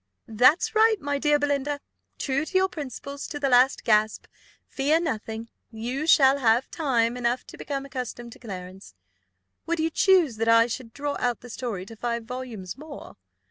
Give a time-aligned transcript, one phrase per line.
[0.27, 1.79] "That's right, my dear Belinda;
[2.17, 4.25] true to your principles to the last gasp.
[4.65, 8.95] Fear nothing you shall have time enough to become accustomed to Clarence.
[9.67, 13.15] Would you choose that I should draw out the story to five volumes more?